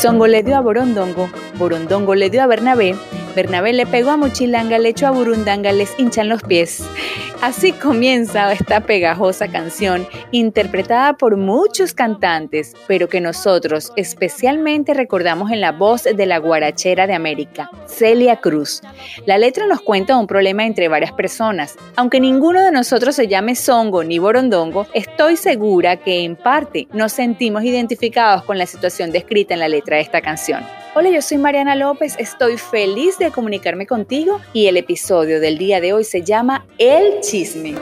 Songo 0.00 0.28
le 0.28 0.44
dio 0.44 0.56
a 0.56 0.60
Borondongo, 0.60 1.28
Borondongo 1.58 2.14
le 2.14 2.30
dio 2.30 2.40
a 2.40 2.46
Bernabé, 2.46 2.94
Bernabé 3.38 3.72
le 3.72 3.86
pegó 3.86 4.10
a 4.10 4.16
Mochilanga, 4.16 4.80
le 4.80 4.88
echó 4.88 5.06
a 5.06 5.12
Burundanga, 5.12 5.70
les 5.70 5.96
hinchan 5.96 6.28
los 6.28 6.42
pies. 6.42 6.82
Así 7.40 7.70
comienza 7.70 8.52
esta 8.52 8.80
pegajosa 8.80 9.46
canción, 9.46 10.08
interpretada 10.32 11.12
por 11.12 11.36
muchos 11.36 11.94
cantantes, 11.94 12.74
pero 12.88 13.08
que 13.08 13.20
nosotros 13.20 13.92
especialmente 13.94 14.92
recordamos 14.92 15.52
en 15.52 15.60
la 15.60 15.70
voz 15.70 16.02
de 16.02 16.26
la 16.26 16.38
guarachera 16.38 17.06
de 17.06 17.14
América, 17.14 17.70
Celia 17.86 18.40
Cruz. 18.40 18.82
La 19.24 19.38
letra 19.38 19.68
nos 19.68 19.82
cuenta 19.82 20.16
un 20.16 20.26
problema 20.26 20.66
entre 20.66 20.88
varias 20.88 21.12
personas. 21.12 21.76
Aunque 21.94 22.18
ninguno 22.18 22.60
de 22.60 22.72
nosotros 22.72 23.14
se 23.14 23.28
llame 23.28 23.54
Songo 23.54 24.02
ni 24.02 24.18
Borondongo, 24.18 24.88
estoy 24.94 25.36
segura 25.36 25.98
que 25.98 26.24
en 26.24 26.34
parte 26.34 26.88
nos 26.92 27.12
sentimos 27.12 27.62
identificados 27.62 28.42
con 28.42 28.58
la 28.58 28.66
situación 28.66 29.12
descrita 29.12 29.54
en 29.54 29.60
la 29.60 29.68
letra 29.68 29.94
de 29.94 30.02
esta 30.02 30.22
canción. 30.22 30.64
Hola, 30.94 31.10
yo 31.10 31.22
soy 31.22 31.38
Mariana 31.38 31.76
López, 31.76 32.16
estoy 32.18 32.56
feliz 32.56 33.18
de 33.18 33.27
comunicarme 33.30 33.86
contigo 33.86 34.40
y 34.52 34.66
el 34.66 34.76
episodio 34.76 35.40
del 35.40 35.58
día 35.58 35.80
de 35.80 35.92
hoy 35.92 36.04
se 36.04 36.22
llama 36.22 36.66
El 36.78 37.20
chisme. 37.20 37.74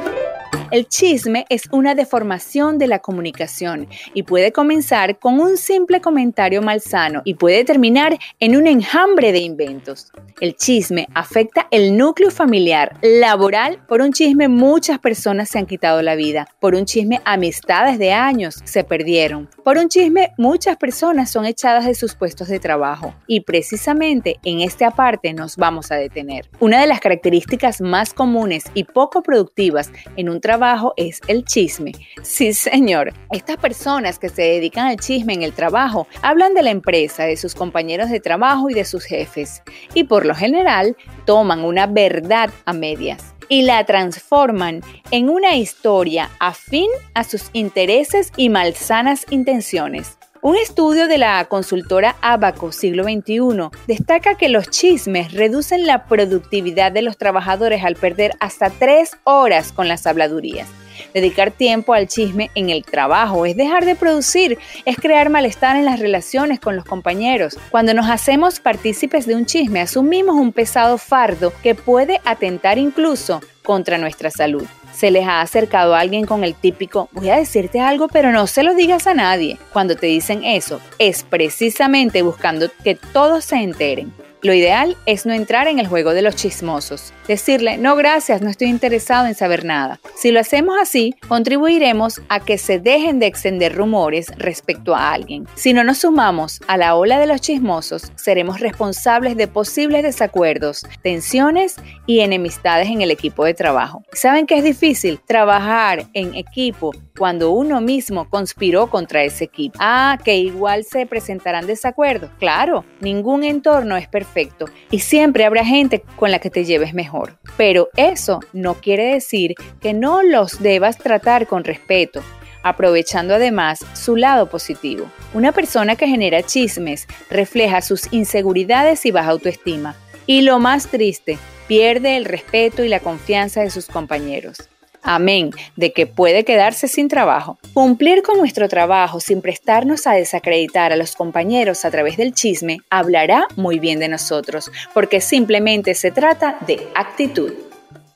El 0.72 0.88
chisme 0.88 1.46
es 1.48 1.68
una 1.70 1.94
deformación 1.94 2.78
de 2.78 2.88
la 2.88 2.98
comunicación 2.98 3.86
y 4.14 4.24
puede 4.24 4.50
comenzar 4.50 5.16
con 5.20 5.38
un 5.38 5.56
simple 5.56 6.00
comentario 6.00 6.60
malsano 6.60 7.22
y 7.24 7.34
puede 7.34 7.64
terminar 7.64 8.18
en 8.40 8.56
un 8.56 8.66
enjambre 8.66 9.30
de 9.30 9.38
inventos. 9.38 10.10
El 10.40 10.56
chisme 10.56 11.06
afecta 11.14 11.68
el 11.70 11.96
núcleo 11.96 12.32
familiar, 12.32 12.96
laboral. 13.00 13.78
Por 13.86 14.02
un 14.02 14.12
chisme 14.12 14.48
muchas 14.48 14.98
personas 14.98 15.50
se 15.50 15.60
han 15.60 15.66
quitado 15.66 16.02
la 16.02 16.16
vida. 16.16 16.48
Por 16.58 16.74
un 16.74 16.84
chisme 16.84 17.20
amistades 17.24 17.98
de 17.98 18.12
años 18.12 18.60
se 18.64 18.82
perdieron. 18.82 19.48
Por 19.62 19.78
un 19.78 19.88
chisme 19.88 20.32
muchas 20.36 20.76
personas 20.76 21.30
son 21.30 21.46
echadas 21.46 21.86
de 21.86 21.94
sus 21.94 22.16
puestos 22.16 22.48
de 22.48 22.58
trabajo. 22.58 23.14
Y 23.28 23.42
precisamente 23.42 24.40
en 24.44 24.62
esta 24.62 24.90
parte 24.90 25.32
nos 25.32 25.56
vamos 25.56 25.92
a 25.92 25.96
detener. 25.96 26.50
Una 26.58 26.80
de 26.80 26.88
las 26.88 26.98
características 26.98 27.80
más 27.80 28.12
comunes 28.12 28.64
y 28.74 28.82
poco 28.82 29.22
productivas 29.22 29.92
en 30.16 30.28
un 30.28 30.40
trabajo 30.40 30.55
es 30.96 31.20
el 31.28 31.44
chisme. 31.44 31.92
Sí, 32.22 32.52
señor. 32.52 33.12
Estas 33.30 33.56
personas 33.56 34.18
que 34.18 34.28
se 34.28 34.42
dedican 34.42 34.86
al 34.86 34.96
chisme 34.96 35.34
en 35.34 35.42
el 35.42 35.52
trabajo 35.52 36.06
hablan 36.22 36.54
de 36.54 36.62
la 36.62 36.70
empresa, 36.70 37.24
de 37.24 37.36
sus 37.36 37.54
compañeros 37.54 38.10
de 38.10 38.20
trabajo 38.20 38.70
y 38.70 38.74
de 38.74 38.84
sus 38.84 39.04
jefes. 39.04 39.62
Y 39.94 40.04
por 40.04 40.24
lo 40.24 40.34
general 40.34 40.96
toman 41.24 41.64
una 41.64 41.86
verdad 41.86 42.50
a 42.64 42.72
medias 42.72 43.34
y 43.48 43.62
la 43.62 43.84
transforman 43.84 44.80
en 45.10 45.28
una 45.28 45.56
historia 45.56 46.30
afín 46.40 46.90
a 47.14 47.24
sus 47.24 47.50
intereses 47.52 48.32
y 48.36 48.48
malsanas 48.48 49.26
intenciones. 49.30 50.18
Un 50.46 50.54
estudio 50.54 51.08
de 51.08 51.18
la 51.18 51.44
consultora 51.46 52.14
Abaco 52.20 52.70
siglo 52.70 53.02
XXI 53.02 53.68
destaca 53.88 54.36
que 54.36 54.48
los 54.48 54.70
chismes 54.70 55.32
reducen 55.32 55.88
la 55.88 56.04
productividad 56.04 56.92
de 56.92 57.02
los 57.02 57.18
trabajadores 57.18 57.82
al 57.82 57.96
perder 57.96 58.30
hasta 58.38 58.70
tres 58.70 59.16
horas 59.24 59.72
con 59.72 59.88
las 59.88 60.06
habladurías. 60.06 60.68
Dedicar 61.12 61.50
tiempo 61.50 61.94
al 61.94 62.06
chisme 62.06 62.52
en 62.54 62.70
el 62.70 62.84
trabajo 62.84 63.44
es 63.44 63.56
dejar 63.56 63.84
de 63.84 63.96
producir, 63.96 64.56
es 64.84 64.96
crear 64.98 65.30
malestar 65.30 65.74
en 65.74 65.84
las 65.84 65.98
relaciones 65.98 66.60
con 66.60 66.76
los 66.76 66.84
compañeros. 66.84 67.58
Cuando 67.72 67.92
nos 67.92 68.08
hacemos 68.08 68.60
partícipes 68.60 69.26
de 69.26 69.34
un 69.34 69.46
chisme, 69.46 69.80
asumimos 69.80 70.36
un 70.36 70.52
pesado 70.52 70.96
fardo 70.96 71.52
que 71.60 71.74
puede 71.74 72.20
atentar 72.24 72.78
incluso 72.78 73.40
contra 73.66 73.98
nuestra 73.98 74.30
salud 74.30 74.64
se 74.96 75.10
les 75.10 75.26
ha 75.26 75.42
acercado 75.42 75.94
a 75.94 76.00
alguien 76.00 76.24
con 76.24 76.42
el 76.42 76.54
típico, 76.54 77.10
voy 77.12 77.28
a 77.28 77.36
decirte 77.36 77.80
algo, 77.80 78.08
pero 78.08 78.32
no 78.32 78.46
se 78.46 78.62
lo 78.62 78.74
digas 78.74 79.06
a 79.06 79.12
nadie. 79.12 79.58
Cuando 79.72 79.94
te 79.94 80.06
dicen 80.06 80.42
eso, 80.42 80.80
es 80.98 81.22
precisamente 81.22 82.22
buscando 82.22 82.70
que 82.82 82.94
todos 82.94 83.44
se 83.44 83.56
enteren. 83.56 84.12
Lo 84.46 84.54
ideal 84.54 84.96
es 85.06 85.26
no 85.26 85.32
entrar 85.32 85.66
en 85.66 85.80
el 85.80 85.88
juego 85.88 86.14
de 86.14 86.22
los 86.22 86.36
chismosos. 86.36 87.12
Decirle, 87.26 87.78
no 87.78 87.96
gracias, 87.96 88.42
no 88.42 88.48
estoy 88.48 88.68
interesado 88.68 89.26
en 89.26 89.34
saber 89.34 89.64
nada. 89.64 89.98
Si 90.14 90.30
lo 90.30 90.38
hacemos 90.38 90.76
así, 90.80 91.16
contribuiremos 91.26 92.22
a 92.28 92.38
que 92.38 92.56
se 92.56 92.78
dejen 92.78 93.18
de 93.18 93.26
extender 93.26 93.74
rumores 93.74 94.28
respecto 94.38 94.94
a 94.94 95.12
alguien. 95.12 95.48
Si 95.56 95.72
no 95.72 95.82
nos 95.82 95.98
sumamos 95.98 96.60
a 96.68 96.76
la 96.76 96.94
ola 96.94 97.18
de 97.18 97.26
los 97.26 97.40
chismosos, 97.40 98.12
seremos 98.14 98.60
responsables 98.60 99.36
de 99.36 99.48
posibles 99.48 100.04
desacuerdos, 100.04 100.86
tensiones 101.02 101.74
y 102.06 102.20
enemistades 102.20 102.86
en 102.86 103.02
el 103.02 103.10
equipo 103.10 103.44
de 103.44 103.54
trabajo. 103.54 104.04
¿Saben 104.12 104.46
que 104.46 104.58
es 104.58 104.62
difícil 104.62 105.18
trabajar 105.26 106.06
en 106.14 106.36
equipo 106.36 106.92
cuando 107.16 107.50
uno 107.50 107.80
mismo 107.80 108.28
conspiró 108.28 108.88
contra 108.88 109.24
ese 109.24 109.44
equipo. 109.44 109.78
Ah, 109.80 110.18
que 110.22 110.36
igual 110.36 110.84
se 110.84 111.06
presentarán 111.06 111.66
desacuerdos. 111.66 112.30
Claro, 112.38 112.84
ningún 113.00 113.44
entorno 113.44 113.96
es 113.96 114.08
perfecto 114.08 114.66
y 114.90 115.00
siempre 115.00 115.44
habrá 115.44 115.64
gente 115.64 116.02
con 116.16 116.30
la 116.30 116.38
que 116.38 116.50
te 116.50 116.64
lleves 116.64 116.94
mejor. 116.94 117.38
Pero 117.56 117.88
eso 117.96 118.40
no 118.52 118.74
quiere 118.74 119.14
decir 119.14 119.54
que 119.80 119.94
no 119.94 120.22
los 120.22 120.60
debas 120.62 120.98
tratar 120.98 121.46
con 121.46 121.64
respeto 121.64 122.22
aprovechando 122.62 123.36
además 123.36 123.86
su 123.94 124.16
lado 124.16 124.50
positivo. 124.50 125.06
Una 125.34 125.52
persona 125.52 125.94
que 125.94 126.08
genera 126.08 126.42
chismes 126.42 127.06
refleja 127.30 127.80
sus 127.80 128.12
inseguridades 128.12 129.06
y 129.06 129.12
baja 129.12 129.30
autoestima. 129.30 129.94
Y 130.26 130.40
lo 130.40 130.58
más 130.58 130.88
triste, 130.88 131.38
pierde 131.68 132.16
el 132.16 132.24
respeto 132.24 132.82
y 132.82 132.88
la 132.88 132.98
confianza 132.98 133.60
de 133.60 133.70
sus 133.70 133.86
compañeros 133.86 134.68
amén, 135.06 135.50
de 135.76 135.92
que 135.92 136.06
puede 136.06 136.44
quedarse 136.44 136.88
sin 136.88 137.08
trabajo. 137.08 137.58
Cumplir 137.72 138.22
con 138.22 138.38
nuestro 138.38 138.68
trabajo 138.68 139.20
sin 139.20 139.40
prestarnos 139.40 140.06
a 140.06 140.12
desacreditar 140.12 140.92
a 140.92 140.96
los 140.96 141.16
compañeros 141.16 141.84
a 141.84 141.90
través 141.90 142.16
del 142.16 142.34
chisme 142.34 142.80
hablará 142.90 143.46
muy 143.56 143.78
bien 143.78 143.98
de 143.98 144.08
nosotros, 144.08 144.70
porque 144.92 145.20
simplemente 145.20 145.94
se 145.94 146.10
trata 146.10 146.58
de 146.66 146.86
actitud. 146.94 147.65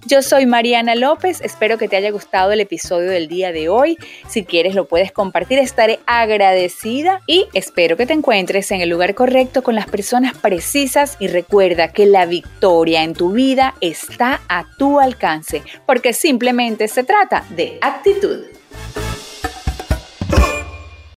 Yo 0.06 0.22
soy 0.22 0.46
Mariana 0.46 0.94
López, 0.94 1.42
espero 1.42 1.76
que 1.76 1.86
te 1.86 1.96
haya 1.96 2.10
gustado 2.10 2.52
el 2.52 2.60
episodio 2.60 3.10
del 3.10 3.28
día 3.28 3.52
de 3.52 3.68
hoy. 3.68 3.98
Si 4.28 4.44
quieres 4.44 4.74
lo 4.74 4.86
puedes 4.86 5.12
compartir, 5.12 5.58
estaré 5.58 6.00
agradecida 6.06 7.20
y 7.26 7.48
espero 7.52 7.98
que 7.98 8.06
te 8.06 8.14
encuentres 8.14 8.70
en 8.70 8.80
el 8.80 8.88
lugar 8.88 9.14
correcto 9.14 9.62
con 9.62 9.74
las 9.74 9.90
personas 9.90 10.36
precisas 10.38 11.18
y 11.20 11.28
recuerda 11.28 11.88
que 11.88 12.06
la 12.06 12.24
victoria 12.24 13.04
en 13.04 13.12
tu 13.12 13.32
vida 13.32 13.74
está 13.82 14.40
a 14.48 14.64
tu 14.78 15.00
alcance, 15.00 15.62
porque 15.84 16.14
simplemente 16.14 16.88
se 16.88 17.04
trata 17.04 17.44
de 17.50 17.78
actitud. 17.82 18.59